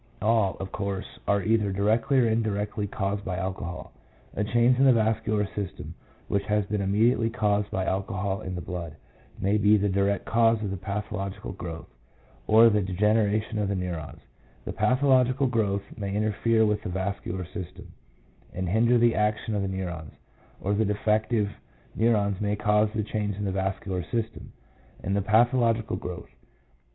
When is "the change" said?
22.95-23.35